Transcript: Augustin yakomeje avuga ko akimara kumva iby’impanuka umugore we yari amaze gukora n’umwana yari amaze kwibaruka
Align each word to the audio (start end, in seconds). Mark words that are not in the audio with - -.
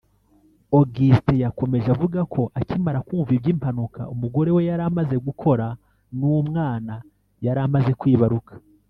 Augustin 0.77 1.35
yakomeje 1.45 1.87
avuga 1.95 2.19
ko 2.33 2.41
akimara 2.59 2.99
kumva 3.07 3.31
iby’impanuka 3.37 4.01
umugore 4.13 4.49
we 4.55 4.61
yari 4.69 4.83
amaze 4.89 5.15
gukora 5.27 5.65
n’umwana 6.17 6.93
yari 7.45 7.59
amaze 7.67 7.91
kwibaruka 8.01 8.51